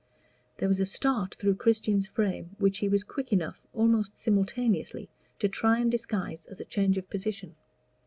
[0.57, 5.47] There was a start through Christian's frame which he was quick enough, almost simultaneously, to
[5.47, 7.55] try and disguise as a change of position.